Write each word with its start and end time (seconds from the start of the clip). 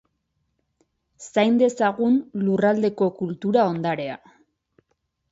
Zain 1.25 1.59
dezagun 1.61 2.15
lurraldeko 2.45 3.09
kultura 3.19 3.67
ondarea. 3.75 4.17